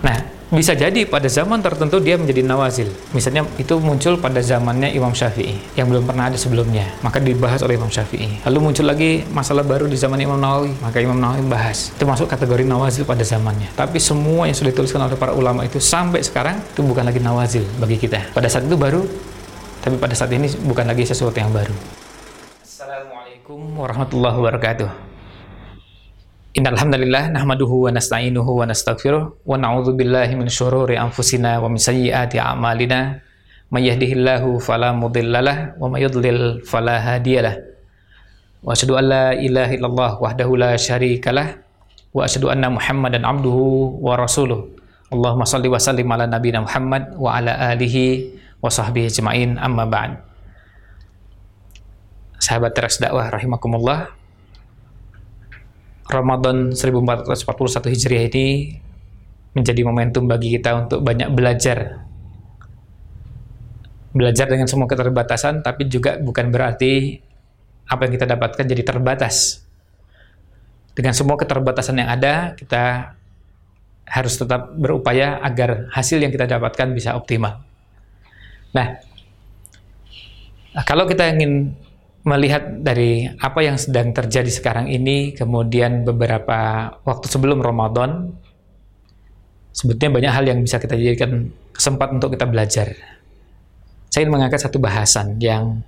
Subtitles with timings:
[0.00, 0.16] Nah,
[0.50, 2.90] bisa jadi pada zaman tertentu dia menjadi nawazil.
[3.14, 7.78] Misalnya itu muncul pada zamannya Imam Syafi'i yang belum pernah ada sebelumnya, maka dibahas oleh
[7.78, 8.42] Imam Syafi'i.
[8.42, 11.94] Lalu muncul lagi masalah baru di zaman Imam Nawawi, maka Imam Nawawi bahas.
[11.94, 13.70] Itu masuk kategori nawazil pada zamannya.
[13.78, 17.62] Tapi semua yang sudah dituliskan oleh para ulama itu sampai sekarang itu bukan lagi nawazil
[17.78, 18.34] bagi kita.
[18.34, 19.06] Pada saat itu baru,
[19.86, 21.76] tapi pada saat ini bukan lagi sesuatu yang baru.
[22.66, 25.09] Assalamualaikum warahmatullahi wabarakatuh.
[26.50, 26.66] Wa
[28.66, 33.22] nastaghfiruh wa na'udzu billahi min syururi anfusina wa min sayyiati a'malina.
[33.70, 37.54] May yahdihillahu fala mudhillalah wa may yudlil fala hadiyalah.
[38.66, 41.54] Wa asyhadu an la ilaha illallah wahdahu la syarikalah
[42.10, 44.74] wa asyhadu anna muhammadan abduhu wa rasuluh.
[45.14, 50.18] Allahumma salli wa sallim ala nabiyina Muhammad wa ala alihi wa sahbihi ajma'in amma ba'd.
[52.42, 54.10] Sahabat teras dakwah rahimakumullah
[56.10, 58.46] Ramadan 1441 Hijriah ini
[59.54, 62.02] menjadi momentum bagi kita untuk banyak belajar.
[64.10, 67.22] Belajar dengan semua keterbatasan, tapi juga bukan berarti
[67.86, 69.62] apa yang kita dapatkan jadi terbatas.
[70.94, 73.14] Dengan semua keterbatasan yang ada, kita
[74.10, 77.62] harus tetap berupaya agar hasil yang kita dapatkan bisa optimal.
[78.74, 78.98] Nah,
[80.82, 81.74] kalau kita ingin
[82.20, 88.36] melihat dari apa yang sedang terjadi sekarang ini, kemudian beberapa waktu sebelum Ramadan,
[89.72, 92.92] sebetulnya banyak hal yang bisa kita jadikan kesempatan untuk kita belajar.
[94.10, 95.80] Saya ingin mengangkat satu bahasan yang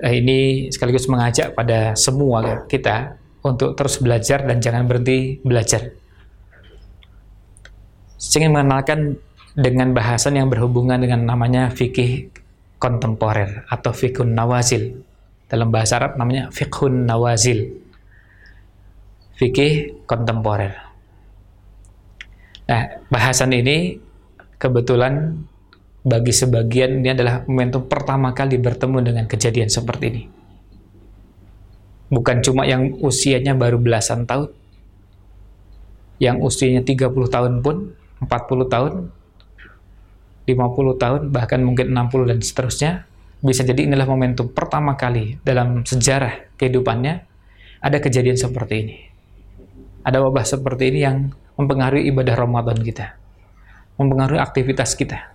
[0.00, 5.92] eh, ini sekaligus mengajak pada semua kita untuk terus belajar dan jangan berhenti belajar.
[8.16, 9.00] Saya ingin mengenalkan
[9.58, 12.30] dengan bahasan yang berhubungan dengan namanya fikih
[12.78, 15.02] kontemporer atau fikun nawazil
[15.48, 17.72] dalam bahasa Arab namanya fiqhun nawazil.
[19.40, 20.76] Fikih kontemporer.
[22.68, 23.96] Nah, bahasan ini
[24.60, 25.40] kebetulan
[26.04, 30.22] bagi sebagian ini adalah momentum pertama kali bertemu dengan kejadian seperti ini.
[32.08, 34.52] Bukan cuma yang usianya baru belasan tahun,
[36.20, 37.92] yang usianya 30 tahun pun,
[38.24, 38.92] 40 tahun,
[40.48, 42.92] 50 tahun, bahkan mungkin 60 dan seterusnya,
[43.38, 47.14] bisa jadi inilah momentum pertama kali dalam sejarah kehidupannya
[47.78, 48.96] ada kejadian seperti ini.
[50.02, 53.14] Ada wabah seperti ini yang mempengaruhi ibadah Ramadan kita,
[53.98, 55.34] mempengaruhi aktivitas kita,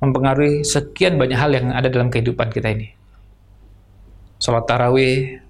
[0.00, 2.94] mempengaruhi sekian banyak hal yang ada dalam kehidupan kita ini.
[4.38, 5.42] Sholat tarawih,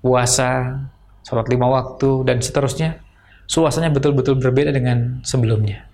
[0.00, 0.84] puasa,
[1.26, 3.02] sholat lima waktu, dan seterusnya,
[3.50, 5.84] suasananya betul-betul berbeda dengan sebelumnya.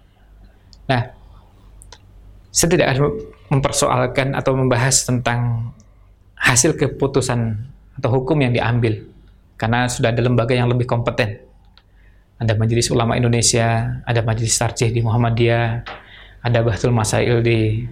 [0.86, 1.08] Nah,
[2.52, 2.88] saya tidak
[3.52, 5.72] mempersoalkan atau membahas tentang
[6.40, 7.60] hasil keputusan
[8.00, 9.04] atau hukum yang diambil
[9.60, 11.38] karena sudah ada lembaga yang lebih kompeten.
[12.40, 15.84] Ada Majelis Ulama Indonesia, ada Majelis Tarjih di Muhammadiyah,
[16.42, 17.86] ada Bahtul Masail di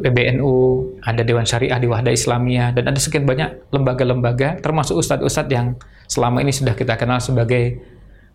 [0.00, 0.56] PBNU,
[1.04, 5.76] ada Dewan Syariah di Wahda Islamiyah, dan ada sekian banyak lembaga-lembaga, termasuk ustadz-ustadz yang
[6.08, 7.84] selama ini sudah kita kenal sebagai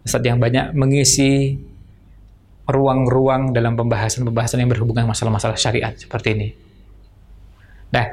[0.06, 1.57] ustadz yang banyak mengisi
[2.69, 6.47] ruang-ruang dalam pembahasan-pembahasan yang berhubungan masalah-masalah syariat seperti ini.
[7.90, 8.06] Nah,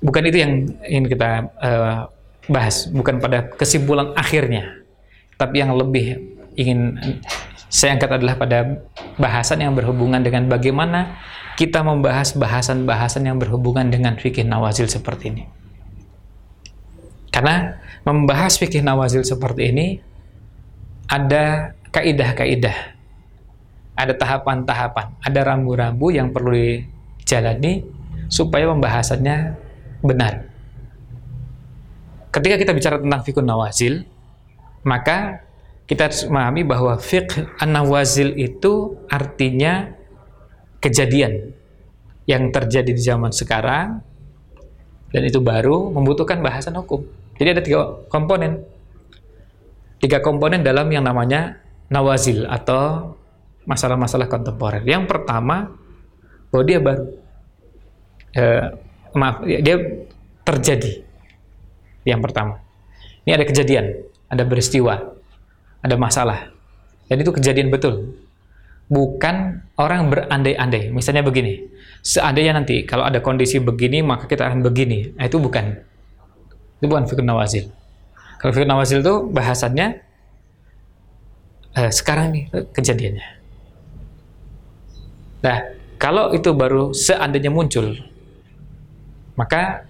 [0.00, 0.52] bukan itu yang
[0.88, 2.08] ingin kita uh,
[2.48, 4.80] bahas, bukan pada kesimpulan akhirnya,
[5.36, 6.16] tapi yang lebih
[6.56, 6.96] ingin
[7.68, 8.58] saya angkat adalah pada
[9.20, 11.20] bahasan yang berhubungan dengan bagaimana
[11.60, 15.44] kita membahas bahasan-bahasan yang berhubungan dengan fikih nawazil seperti ini.
[17.28, 17.76] Karena
[18.08, 19.86] membahas fikih nawazil seperti ini
[21.04, 22.95] ada kaidah-kaidah
[23.96, 26.84] ada tahapan-tahapan, ada rambu-rambu yang perlu
[27.18, 27.82] dijalani
[28.28, 29.56] supaya pembahasannya
[30.04, 30.46] benar.
[32.30, 34.04] Ketika kita bicara tentang fikun nawazil,
[34.84, 35.40] maka
[35.88, 39.88] kita harus memahami bahwa fiqh an-nawazil itu artinya
[40.84, 41.56] kejadian
[42.28, 44.02] yang terjadi di zaman sekarang
[45.14, 47.06] dan itu baru membutuhkan bahasan hukum.
[47.38, 47.80] Jadi ada tiga
[48.12, 48.66] komponen.
[49.96, 51.56] Tiga komponen dalam yang namanya
[51.88, 53.14] nawazil atau
[53.66, 54.86] masalah-masalah kontemporer.
[54.86, 55.74] Yang pertama,
[56.48, 57.04] bahwa dia baru,
[58.32, 58.64] eh,
[59.12, 59.76] maaf, dia
[60.46, 61.02] terjadi.
[62.06, 62.62] Yang pertama,
[63.26, 64.94] ini ada kejadian, ada peristiwa,
[65.82, 66.54] ada masalah,
[67.10, 68.18] dan itu kejadian betul.
[68.86, 70.94] Bukan orang berandai-andai.
[70.94, 71.58] Misalnya begini,
[72.06, 75.10] seandainya nanti kalau ada kondisi begini maka kita akan begini.
[75.18, 75.74] Nah, itu bukan.
[76.78, 77.66] Itu bukan fikir nawazil.
[78.38, 79.86] Kalau fikir nawazil itu bahasannya
[81.74, 83.35] eh, sekarang nih kejadiannya.
[85.44, 85.58] Nah,
[85.96, 87.96] kalau itu baru seandainya muncul,
[89.36, 89.84] maka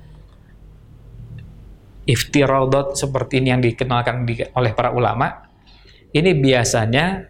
[2.06, 5.50] iftiradot seperti ini yang dikenalkan di, oleh para ulama,
[6.14, 7.26] ini biasanya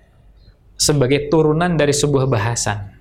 [0.76, 2.92] sebagai turunan dari sebuah bahasan.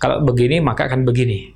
[0.00, 1.52] Kalau begini maka akan begini.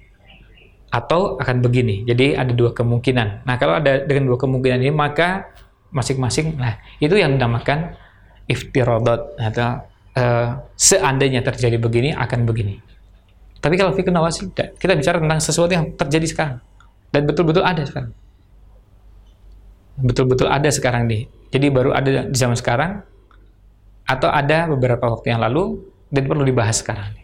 [0.88, 2.08] Atau akan begini.
[2.08, 3.44] Jadi ada dua kemungkinan.
[3.44, 5.52] Nah, kalau ada dengan dua kemungkinan ini maka
[5.88, 7.96] masing-masing nah itu yang dinamakan
[8.48, 9.84] iftirodot atau
[10.18, 12.82] uh, seandainya terjadi begini akan begini.
[13.58, 16.58] Tapi kalau fikih nawasi kita bicara tentang sesuatu yang terjadi sekarang
[17.10, 18.12] dan betul-betul ada sekarang.
[19.98, 21.26] Betul-betul ada sekarang nih.
[21.50, 23.02] Jadi baru ada di zaman sekarang
[24.06, 25.82] atau ada beberapa waktu yang lalu
[26.12, 27.18] dan perlu dibahas sekarang.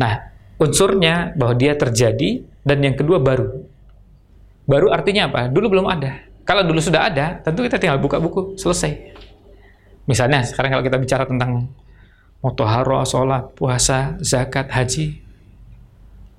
[0.00, 3.68] Nah, unsurnya bahwa dia terjadi dan yang kedua baru.
[4.64, 5.50] Baru artinya apa?
[5.52, 6.24] Dulu belum ada.
[6.48, 9.09] Kalau dulu sudah ada, tentu kita tinggal buka buku, selesai.
[10.10, 11.70] Misalnya sekarang kalau kita bicara tentang
[12.42, 15.22] motoharo, sholat, puasa, zakat, haji,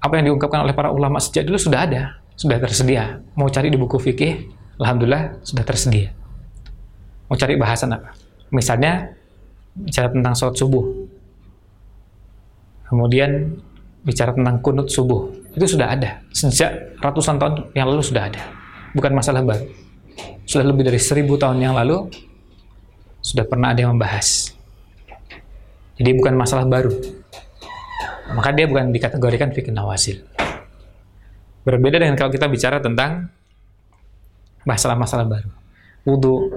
[0.03, 3.23] apa yang diungkapkan oleh para ulama sejak dulu sudah ada, sudah tersedia.
[3.39, 6.11] Mau cari di buku fikih, alhamdulillah sudah tersedia.
[7.31, 8.11] Mau cari bahasan apa?
[8.51, 9.15] Misalnya
[9.71, 10.83] bicara tentang sholat subuh,
[12.91, 13.55] kemudian
[14.03, 18.41] bicara tentang kunut subuh itu sudah ada sejak ratusan tahun yang lalu sudah ada
[18.97, 19.69] bukan masalah baru
[20.43, 22.09] sudah lebih dari seribu tahun yang lalu
[23.21, 24.53] sudah pernah ada yang membahas.
[25.95, 26.91] Jadi bukan masalah baru.
[28.33, 30.21] Maka dia bukan dikategorikan fikih nawasil
[31.61, 33.29] berbeda dengan kalau kita bicara tentang
[34.65, 35.51] masalah-masalah baru.
[36.05, 36.49] Wudhu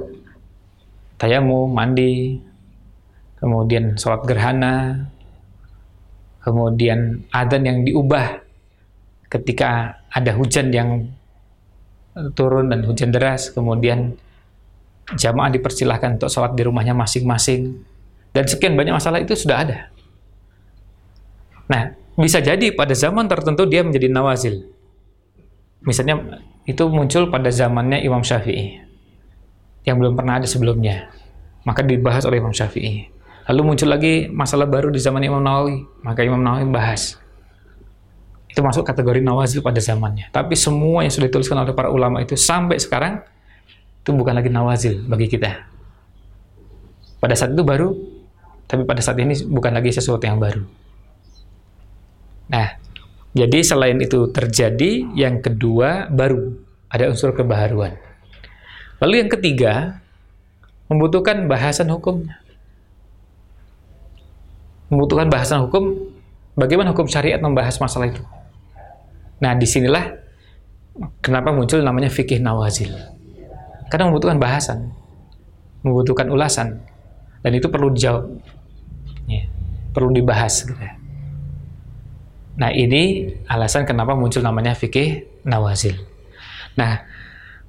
[1.20, 2.40] tayamu mandi
[3.36, 5.04] kemudian sholat gerhana
[6.40, 8.40] kemudian adzan yang diubah
[9.28, 10.90] ketika ada hujan yang
[12.38, 14.14] turun dan hujan deras, kemudian
[15.12, 17.84] jamaah dipersilahkan untuk sholat di rumahnya masing-masing,
[18.32, 19.78] dan sekian banyak masalah itu sudah ada.
[21.68, 24.64] Nah, bisa jadi pada zaman tertentu dia menjadi nawazil.
[25.84, 28.80] Misalnya itu muncul pada zamannya Imam Syafi'i
[29.84, 31.12] yang belum pernah ada sebelumnya.
[31.64, 33.08] Maka dibahas oleh Imam Syafi'i.
[33.48, 37.20] Lalu muncul lagi masalah baru di zaman Imam Nawawi, maka Imam Nawawi bahas.
[38.48, 40.32] Itu masuk kategori nawazil pada zamannya.
[40.32, 43.20] Tapi semua yang sudah dituliskan oleh para ulama itu sampai sekarang
[44.04, 45.64] itu bukan lagi nawazil bagi kita.
[47.24, 47.96] Pada saat itu baru,
[48.68, 50.60] tapi pada saat ini bukan lagi sesuatu yang baru.
[52.52, 52.76] Nah,
[53.32, 56.52] jadi selain itu terjadi, yang kedua baru
[56.92, 57.96] ada unsur kebaharuan.
[59.00, 60.04] Lalu yang ketiga
[60.92, 62.44] membutuhkan bahasan hukumnya
[64.94, 66.12] membutuhkan bahasan hukum,
[66.54, 68.22] bagaimana hukum syariat membahas masalah itu.
[69.40, 70.14] Nah, di sinilah
[71.18, 72.94] kenapa muncul namanya fikih nawazil.
[73.94, 74.90] Karena membutuhkan bahasan,
[75.86, 76.82] membutuhkan ulasan,
[77.46, 78.26] dan itu perlu dijawab,
[79.30, 79.46] ya,
[79.94, 80.66] perlu dibahas.
[80.66, 80.74] Gitu.
[80.74, 80.98] Ya.
[82.58, 85.94] Nah, ini alasan kenapa muncul namanya fikih nawazil.
[86.74, 87.06] Nah,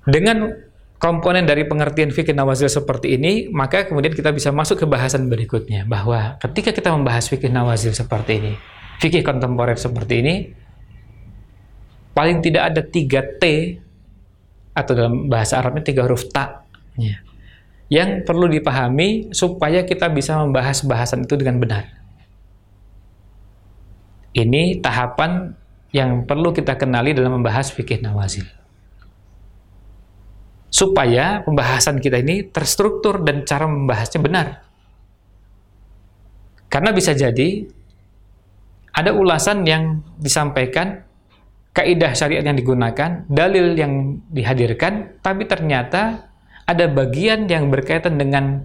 [0.02, 0.50] dengan
[0.98, 5.86] komponen dari pengertian fikih nawazil seperti ini, maka kemudian kita bisa masuk ke bahasan berikutnya
[5.86, 8.54] bahwa ketika kita membahas fikih nawazil seperti ini,
[8.98, 10.36] fikih kontemporer seperti ini,
[12.18, 13.78] paling tidak ada tiga T
[14.76, 16.68] atau dalam bahasa Arabnya tiga huruf ta
[17.00, 17.16] ya,
[17.88, 21.84] yang perlu dipahami supaya kita bisa membahas bahasan itu dengan benar.
[24.36, 25.56] Ini tahapan
[25.96, 28.44] yang perlu kita kenali dalam membahas fikih nawazil
[30.76, 34.48] supaya pembahasan kita ini terstruktur dan cara membahasnya benar.
[36.68, 37.64] Karena bisa jadi
[38.92, 41.05] ada ulasan yang disampaikan,
[41.76, 46.32] kaidah syariat yang digunakan, dalil yang dihadirkan, tapi ternyata
[46.64, 48.64] ada bagian yang berkaitan dengan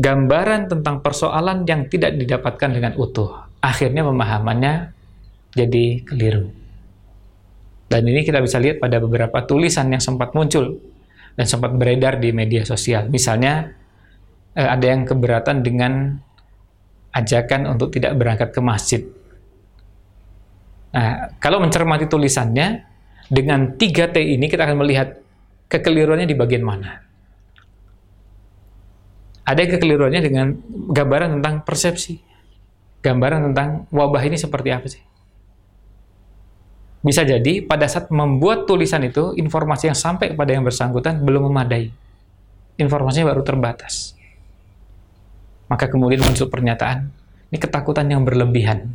[0.00, 3.44] gambaran tentang persoalan yang tidak didapatkan dengan utuh.
[3.60, 4.90] Akhirnya pemahamannya
[5.52, 6.48] jadi keliru.
[7.92, 10.80] Dan ini kita bisa lihat pada beberapa tulisan yang sempat muncul
[11.36, 13.12] dan sempat beredar di media sosial.
[13.12, 13.68] Misalnya,
[14.56, 16.16] eh, ada yang keberatan dengan
[17.12, 19.04] ajakan untuk tidak berangkat ke masjid.
[20.92, 22.84] Nah, kalau mencermati tulisannya,
[23.32, 25.16] dengan 3T ini kita akan melihat
[25.72, 27.00] kekeliruannya di bagian mana.
[29.42, 30.52] Ada kekeliruannya dengan
[30.92, 32.20] gambaran tentang persepsi.
[33.02, 35.02] Gambaran tentang wabah ini seperti apa sih?
[37.02, 41.90] Bisa jadi pada saat membuat tulisan itu, informasi yang sampai kepada yang bersangkutan belum memadai.
[42.78, 44.14] Informasinya baru terbatas.
[45.66, 47.10] Maka kemudian muncul pernyataan,
[47.50, 48.94] ini ketakutan yang berlebihan.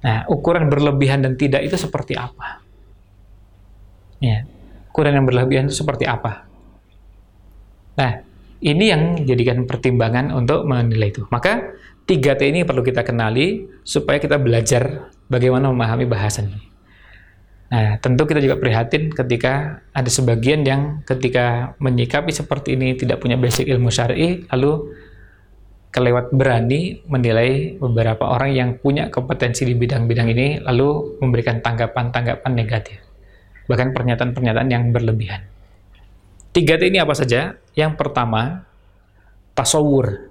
[0.00, 2.64] Nah, ukuran berlebihan dan tidak itu seperti apa?
[4.20, 4.48] Ya,
[4.92, 6.48] ukuran yang berlebihan itu seperti apa?
[8.00, 8.24] Nah,
[8.60, 11.24] ini yang jadikan pertimbangan untuk menilai itu.
[11.28, 11.76] Maka
[12.08, 16.64] 3T ini perlu kita kenali supaya kita belajar bagaimana memahami bahasan ini.
[17.70, 23.38] Nah, tentu kita juga prihatin ketika ada sebagian yang ketika menyikapi seperti ini tidak punya
[23.38, 24.90] basic ilmu syar'i, lalu
[25.90, 32.98] kelewat berani menilai beberapa orang yang punya kompetensi di bidang-bidang ini, lalu memberikan tanggapan-tanggapan negatif.
[33.66, 35.46] Bahkan pernyataan-pernyataan yang berlebihan.
[36.50, 37.54] Tiga ini apa saja?
[37.74, 38.66] Yang pertama,
[39.54, 40.30] tasawur.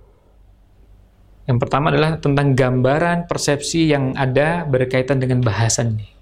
[1.47, 6.19] Yang pertama adalah tentang gambaran persepsi yang ada berkaitan dengan bahasan ini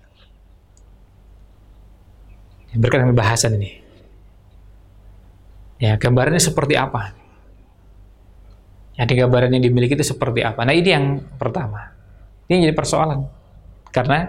[2.77, 3.71] berkaitan dengan bahasan ini.
[5.77, 7.13] Ya, gambarannya seperti apa?
[8.97, 10.65] Jadi gambaran yang dimiliki itu seperti apa?
[10.65, 11.93] Nah, ini yang pertama.
[12.49, 13.21] Ini jadi persoalan.
[13.93, 14.25] Karena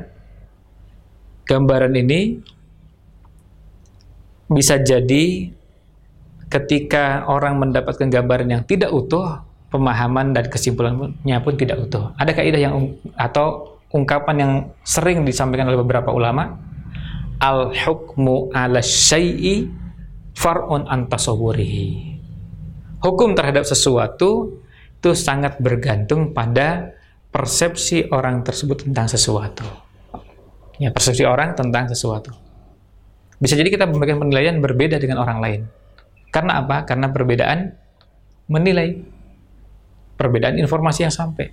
[1.49, 2.37] gambaran ini
[4.53, 5.49] bisa jadi
[6.49, 12.13] ketika orang mendapatkan gambaran yang tidak utuh, pemahaman dan kesimpulannya pun tidak utuh.
[12.17, 12.75] Ada kaidah yang
[13.17, 14.53] atau ungkapan yang
[14.85, 16.57] sering disampaikan oleh beberapa ulama
[17.41, 19.69] al hukmu ala syai'i
[20.37, 22.18] far'un an tasawwurihi.
[22.99, 24.59] Hukum terhadap sesuatu
[24.99, 26.91] itu sangat bergantung pada
[27.31, 29.63] persepsi orang tersebut tentang sesuatu.
[30.83, 32.35] Ya, persepsi orang tentang sesuatu.
[33.39, 35.61] Bisa jadi kita memberikan penilaian berbeda dengan orang lain.
[36.35, 36.83] Karena apa?
[36.83, 37.71] Karena perbedaan
[38.51, 38.99] menilai.
[40.19, 41.47] Perbedaan informasi yang sampai.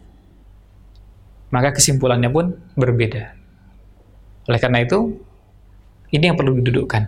[1.54, 3.38] Maka kesimpulannya pun berbeda.
[4.50, 5.22] Oleh karena itu,
[6.10, 7.06] ini yang perlu didudukkan.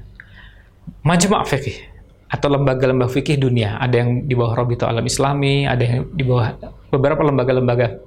[1.01, 1.96] Majma' fikih
[2.27, 6.51] atau lembaga-lembaga fikih dunia, ada yang di bawah Robito Alam Islami, ada yang di bawah
[6.91, 8.03] beberapa lembaga-lembaga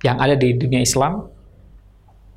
[0.00, 1.28] yang ada di dunia Islam,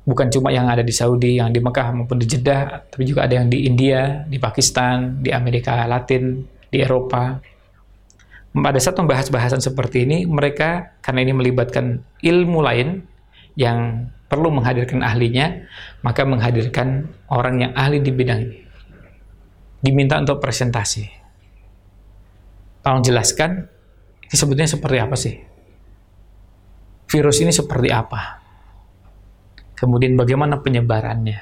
[0.04, 3.40] bukan cuma yang ada di Saudi, yang di Mekah maupun di Jeddah, tapi juga ada
[3.40, 7.38] yang di India, di Pakistan, di Amerika Latin, di Eropa.
[8.52, 13.00] Pada saat membahas bahasan seperti ini, mereka karena ini melibatkan ilmu lain
[13.56, 15.64] yang perlu menghadirkan ahlinya,
[16.04, 18.58] maka menghadirkan orang yang ahli di bidang ini.
[19.80, 21.21] Diminta untuk presentasi.
[22.82, 23.70] Tolong jelaskan,
[24.26, 25.34] ini sebetulnya seperti apa sih?
[27.06, 28.42] Virus ini seperti apa?
[29.78, 31.40] Kemudian bagaimana penyebarannya?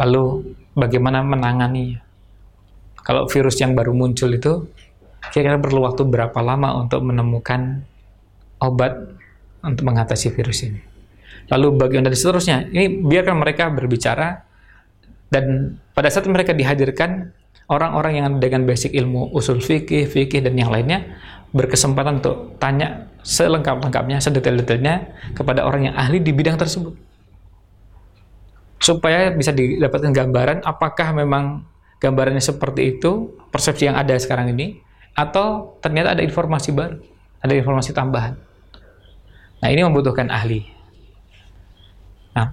[0.00, 0.24] Lalu
[0.72, 2.00] bagaimana menanganinya?
[3.02, 4.72] Kalau virus yang baru muncul itu,
[5.28, 7.82] kira-kira perlu waktu berapa lama untuk menemukan
[8.62, 8.94] obat
[9.60, 10.92] untuk mengatasi virus ini?
[11.50, 12.70] lalu bagian dari seterusnya.
[12.70, 14.40] Ini biarkan mereka berbicara
[15.32, 17.32] dan pada saat mereka dihadirkan
[17.72, 21.16] orang-orang yang dengan basic ilmu usul fikih, fikih dan yang lainnya
[21.56, 26.92] berkesempatan untuk tanya selengkap-lengkapnya, sedetail-detailnya kepada orang yang ahli di bidang tersebut.
[28.76, 31.64] Supaya bisa didapatkan gambaran apakah memang
[32.02, 34.82] gambarannya seperti itu, persepsi yang ada sekarang ini,
[35.14, 36.98] atau ternyata ada informasi baru,
[37.38, 38.34] ada informasi tambahan.
[39.62, 40.66] Nah, ini membutuhkan ahli.
[42.34, 42.46] Nah,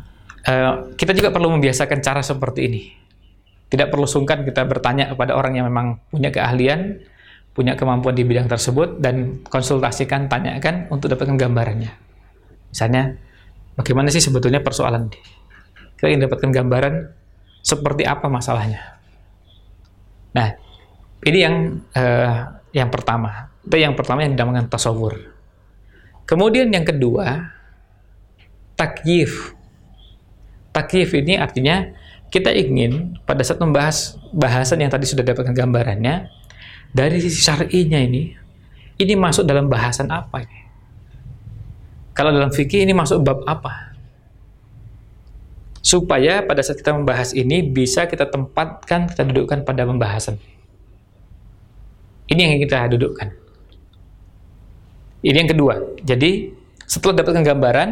[0.45, 2.81] uh, kita juga perlu membiasakan cara seperti ini.
[3.69, 7.05] Tidak perlu sungkan kita bertanya kepada orang yang memang punya keahlian,
[7.53, 11.93] punya kemampuan di bidang tersebut, dan konsultasikan, tanyakan untuk dapatkan gambarannya.
[12.73, 13.13] Misalnya,
[13.77, 15.21] bagaimana sih sebetulnya persoalan ini?
[15.97, 16.93] Kita ingin dapatkan gambaran
[17.61, 18.97] seperti apa masalahnya.
[20.33, 20.49] Nah,
[21.25, 21.55] ini yang
[21.93, 23.53] uh, yang pertama.
[23.61, 25.13] Itu yang pertama yang dinamakan tasawur.
[26.25, 27.53] Kemudian yang kedua,
[28.79, 29.59] takyif
[30.71, 31.83] takyif ini artinya
[32.29, 36.29] kita ingin pada saat membahas bahasan yang tadi sudah dapatkan gambarannya
[36.93, 38.33] dari sisi syar'inya ini
[38.99, 40.59] ini masuk dalam bahasan apa ini?
[42.11, 43.95] Kalau dalam fikih ini masuk bab apa?
[45.79, 50.35] Supaya pada saat kita membahas ini bisa kita tempatkan, kita dudukkan pada pembahasan.
[52.27, 53.31] Ini yang kita dudukkan.
[55.23, 55.79] Ini yang kedua.
[56.03, 56.51] Jadi
[56.83, 57.89] setelah dapatkan gambaran,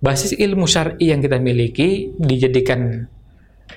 [0.00, 3.08] basis ilmu syar'i yang kita miliki dijadikan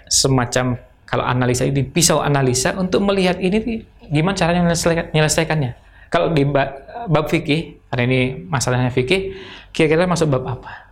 [0.09, 0.77] semacam
[1.09, 5.71] kalau analisa ini pisau analisa untuk melihat ini gimana caranya menyelesaikannya.
[6.09, 9.37] Kalau di bab fikih, karena ini masalahnya fikih,
[9.73, 10.89] kira-kira masuk bab apa?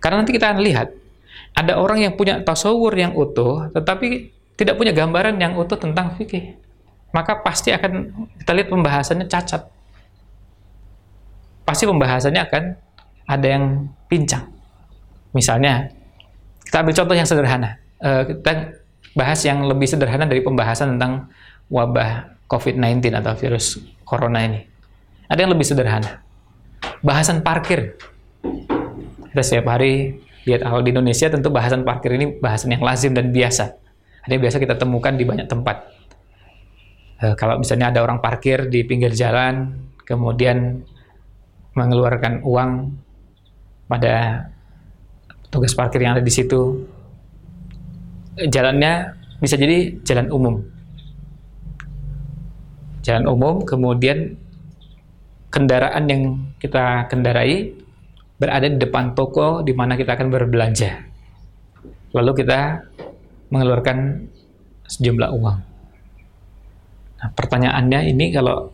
[0.00, 0.88] Karena nanti kita akan lihat
[1.56, 6.56] ada orang yang punya tasawur yang utuh, tetapi tidak punya gambaran yang utuh tentang fikih.
[7.12, 8.08] Maka pasti akan
[8.40, 9.68] kita lihat pembahasannya cacat.
[11.64, 12.62] Pasti pembahasannya akan
[13.32, 14.52] ada yang pincang.
[15.32, 15.88] Misalnya,
[16.68, 17.80] kita ambil contoh yang sederhana.
[18.02, 18.76] Uh, kita
[19.16, 21.32] bahas yang lebih sederhana dari pembahasan tentang
[21.72, 24.60] wabah COVID-19 atau virus corona ini.
[25.28, 26.20] Ada yang lebih sederhana.
[27.00, 27.96] Bahasan parkir.
[29.32, 33.32] Kita setiap hari lihat kalau di Indonesia tentu bahasan parkir ini bahasan yang lazim dan
[33.32, 33.72] biasa.
[34.28, 35.76] Ada yang biasa kita temukan di banyak tempat.
[37.24, 39.72] Uh, kalau misalnya ada orang parkir di pinggir jalan,
[40.04, 40.84] kemudian
[41.72, 42.70] mengeluarkan uang
[43.86, 44.46] pada
[45.52, 46.88] tugas parkir yang ada di situ.
[48.38, 49.12] Jalannya
[49.42, 50.54] bisa jadi jalan umum.
[53.02, 54.38] Jalan umum, kemudian
[55.52, 56.22] kendaraan yang
[56.56, 57.76] kita kendarai
[58.40, 60.90] berada di depan toko di mana kita akan berbelanja.
[62.16, 62.80] Lalu kita
[63.52, 64.26] mengeluarkan
[64.88, 65.58] sejumlah uang.
[67.22, 68.72] Nah, pertanyaannya ini kalau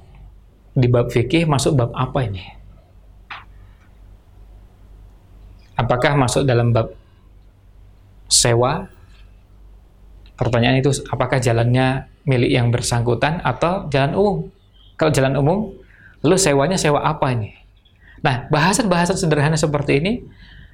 [0.73, 2.58] di bab fikih masuk bab apa ini?
[5.79, 6.91] Apakah masuk dalam bab
[8.27, 8.91] sewa?
[10.35, 14.37] Pertanyaan itu apakah jalannya milik yang bersangkutan atau jalan umum?
[14.99, 15.59] Kalau jalan umum,
[16.27, 17.55] lalu sewanya sewa apa ini?
[18.27, 20.13] Nah, bahasan-bahasan sederhana seperti ini,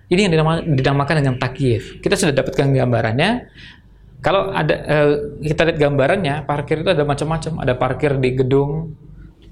[0.08, 0.32] ini yang
[0.64, 2.00] dinamakan dengan takyif.
[2.00, 3.30] Kita sudah dapatkan gambarannya.
[4.24, 5.12] Kalau ada eh,
[5.52, 7.60] kita lihat gambarannya, parkir itu ada macam-macam.
[7.60, 8.96] Ada parkir di gedung,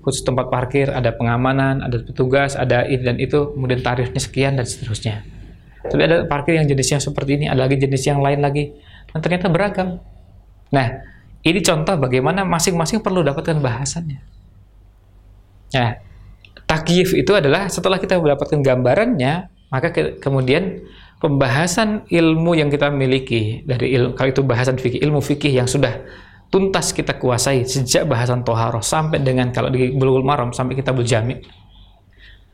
[0.00, 4.64] khusus tempat parkir, ada pengamanan, ada petugas, ada ini dan itu, kemudian tarifnya sekian dan
[4.64, 5.41] seterusnya.
[5.82, 8.70] Tapi ada parkir yang jenisnya seperti ini, ada lagi jenis yang lain lagi,
[9.10, 9.98] dan ternyata beragam.
[10.70, 10.86] Nah,
[11.42, 14.20] ini contoh bagaimana masing-masing perlu dapatkan bahasannya.
[15.74, 15.90] Nah,
[16.70, 20.84] takyif itu adalah setelah kita mendapatkan gambarannya, maka ke kemudian
[21.22, 26.02] pembahasan ilmu yang kita miliki dari ilmu kalau itu bahasan fikih ilmu fikih yang sudah
[26.50, 31.38] tuntas kita kuasai sejak bahasan toharoh sampai dengan kalau di bulughul maram sampai kita berjami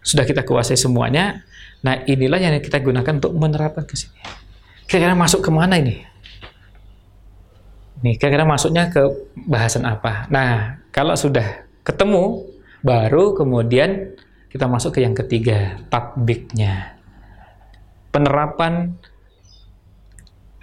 [0.05, 1.43] sudah kita kuasai semuanya
[1.85, 4.19] nah inilah yang kita gunakan untuk menerapkan ke sini.
[4.89, 6.01] Kira-kira masuk ke mana ini?
[8.01, 9.03] Nih kira-kira masuknya ke
[9.47, 10.31] bahasan apa?
[10.31, 12.47] Nah kalau sudah ketemu
[12.81, 14.15] baru kemudian
[14.49, 16.97] kita masuk ke yang ketiga tatbiknya.
[18.09, 18.97] Penerapan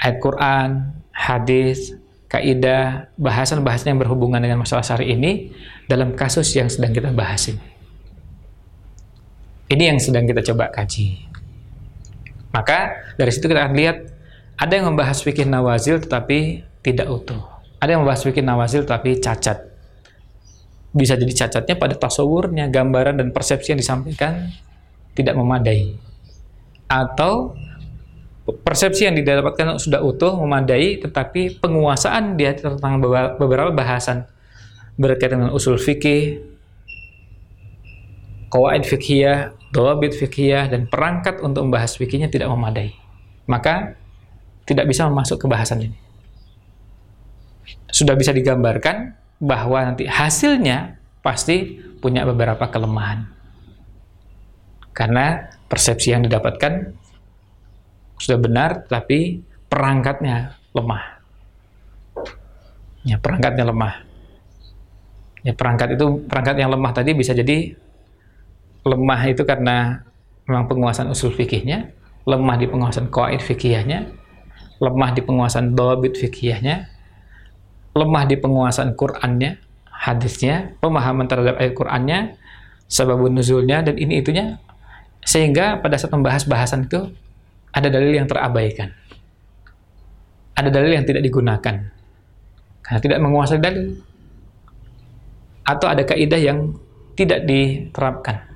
[0.01, 0.69] ayat Quran,
[1.13, 1.93] hadis,
[2.25, 5.53] kaidah, bahasan-bahasan yang berhubungan dengan masalah syari ini
[5.85, 7.74] dalam kasus yang sedang kita bahas ini.
[9.65, 11.25] Ini yang sedang kita coba kaji.
[12.53, 13.97] Maka dari situ kita akan lihat
[14.55, 17.41] ada yang membahas fikih nawazil tetapi tidak utuh.
[17.81, 19.73] Ada yang membahas fikih nawazil tetapi cacat.
[20.95, 24.47] Bisa jadi cacatnya pada tasawurnya, gambaran dan persepsi yang disampaikan
[25.11, 25.99] tidak memadai
[26.87, 27.57] atau
[28.45, 33.01] persepsi yang didapatkan sudah utuh, memadai, tetapi penguasaan dia tentang
[33.41, 34.29] beberapa bahasan
[34.95, 36.54] berkaitan dengan usul fikih,
[38.55, 42.95] kawaid fikhiyah, dawabit fikhiyah, dan perangkat untuk membahas fikihnya tidak memadai.
[43.51, 43.99] Maka
[44.63, 45.97] tidak bisa masuk ke bahasan ini.
[47.91, 49.11] Sudah bisa digambarkan
[49.43, 53.27] bahwa nanti hasilnya pasti punya beberapa kelemahan.
[54.95, 56.95] Karena persepsi yang didapatkan
[58.15, 61.03] sudah benar, tapi perangkatnya lemah.
[63.03, 63.93] Ya, perangkatnya lemah.
[65.43, 67.75] Ya, perangkat itu perangkat yang lemah tadi bisa jadi
[68.85, 70.05] lemah itu karena
[70.45, 71.89] memang penguasaan usul fikihnya,
[72.29, 74.13] lemah di penguasaan qaid fikihnya,
[74.77, 76.85] lemah di penguasaan dobit fikihnya,
[77.97, 79.57] lemah di penguasaan Qur'annya,
[79.89, 82.37] hadisnya, pemahaman terhadap ayat Qur'annya,
[82.85, 84.61] sebabun nuzulnya dan ini itunya
[85.25, 87.09] sehingga pada saat membahas bahasan itu
[87.73, 88.93] ada dalil yang terabaikan.
[90.55, 91.75] Ada dalil yang tidak digunakan.
[92.85, 93.99] Karena tidak menguasai dalil.
[95.65, 96.77] Atau ada kaidah yang
[97.17, 98.54] tidak diterapkan.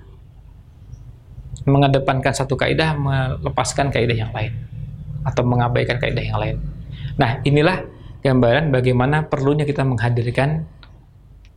[1.69, 4.57] Mengedepankan satu kaidah, melepaskan kaidah yang lain.
[5.21, 6.57] Atau mengabaikan kaidah yang lain.
[7.21, 7.85] Nah, inilah
[8.25, 10.67] gambaran bagaimana perlunya kita menghadirkan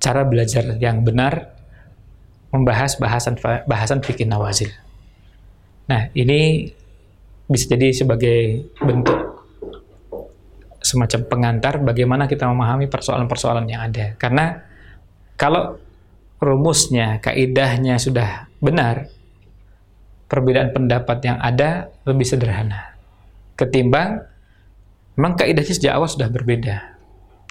[0.02, 1.54] cara belajar yang benar
[2.52, 4.68] membahas bahasan bahasan fikih nawazil.
[5.88, 6.68] Nah, ini
[7.48, 9.32] bisa jadi sebagai bentuk
[10.82, 14.18] semacam pengantar bagaimana kita memahami persoalan-persoalan yang ada.
[14.18, 14.58] Karena
[15.38, 15.78] kalau
[16.42, 19.06] rumusnya, kaidahnya sudah benar,
[20.32, 22.96] perbedaan pendapat yang ada lebih sederhana.
[23.52, 24.24] Ketimbang
[25.20, 26.96] memang kaidahnya sejak awal sudah berbeda.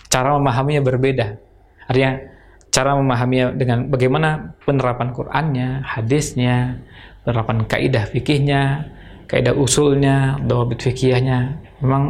[0.09, 1.37] Cara memahaminya berbeda.
[1.85, 2.25] Artinya
[2.73, 6.81] cara memahaminya dengan bagaimana penerapan Qur'annya, hadisnya,
[7.21, 8.89] penerapan kaidah fikihnya,
[9.29, 12.03] kaidah usulnya, dawabit fikihnya memang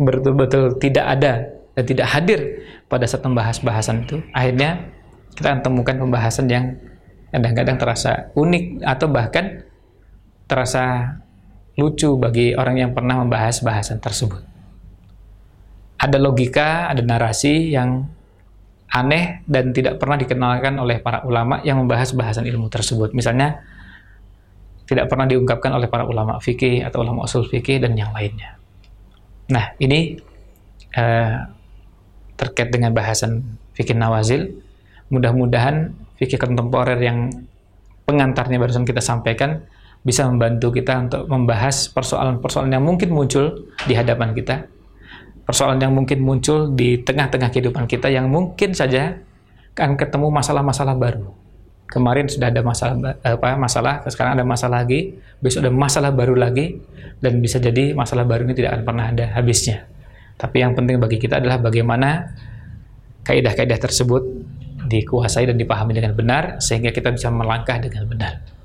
[0.00, 1.32] betul-betul tidak ada
[1.74, 2.40] dan tidak hadir
[2.86, 4.22] pada saat membahas bahasan itu.
[4.32, 4.88] Akhirnya
[5.36, 6.78] kita akan temukan pembahasan yang
[7.34, 9.44] kadang-kadang terasa unik atau bahkan
[10.46, 11.18] terasa
[11.76, 14.40] lucu bagi orang yang pernah membahas bahasan tersebut.
[16.00, 18.06] Ada logika, ada narasi yang
[18.86, 23.12] aneh dan tidak pernah dikenalkan oleh para ulama yang membahas bahasan ilmu tersebut.
[23.12, 23.60] Misalnya,
[24.86, 28.54] tidak pernah diungkapkan oleh para ulama fikih atau ulama usul fikih dan yang lainnya.
[29.50, 30.14] Nah, ini
[30.94, 31.36] uh,
[32.38, 34.62] terkait dengan bahasan fikih nawazil.
[35.10, 37.30] Mudah-mudahan fikih kontemporer yang
[38.06, 39.66] pengantarnya barusan kita sampaikan
[40.06, 44.70] bisa membantu kita untuk membahas persoalan-persoalan yang mungkin muncul di hadapan kita,
[45.42, 49.18] persoalan yang mungkin muncul di tengah-tengah kehidupan kita yang mungkin saja
[49.74, 51.34] akan ketemu masalah-masalah baru.
[51.90, 56.78] Kemarin sudah ada masalah apa masalah, sekarang ada masalah lagi, besok ada masalah baru lagi,
[57.18, 59.90] dan bisa jadi masalah baru ini tidak akan pernah ada habisnya.
[60.38, 62.30] Tapi yang penting bagi kita adalah bagaimana
[63.26, 64.22] kaidah-kaidah tersebut
[64.86, 68.55] dikuasai dan dipahami dengan benar sehingga kita bisa melangkah dengan benar.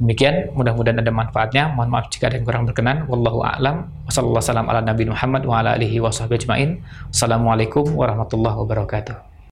[0.00, 1.72] Demikian, mudah-mudahan ada manfaatnya.
[1.74, 3.04] Mohon maaf jika ada yang kurang berkenan.
[3.10, 3.90] Wallahu a'lam.
[7.10, 9.31] Wassalamualaikum warahmatullahi wabarakatuh.